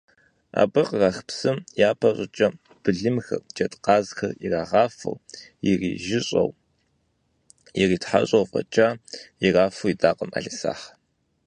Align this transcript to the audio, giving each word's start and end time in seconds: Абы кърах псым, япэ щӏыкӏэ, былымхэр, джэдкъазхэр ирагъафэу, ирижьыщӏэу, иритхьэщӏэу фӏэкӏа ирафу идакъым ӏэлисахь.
Абы 0.61 0.81
кърах 0.87 1.17
псым, 1.27 1.57
япэ 1.89 2.09
щӏыкӏэ, 2.15 2.47
былымхэр, 2.81 3.41
джэдкъазхэр 3.55 4.31
ирагъафэу, 4.45 5.15
ирижьыщӏэу, 5.69 6.49
иритхьэщӏэу 7.81 8.45
фӏэкӏа 8.49 8.87
ирафу 9.45 9.87
идакъым 9.93 10.29
ӏэлисахь. 10.33 10.85